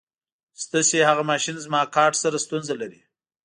[0.63, 3.01] ستاسې هغه ماشین زما کارټ سره ستونزه لري.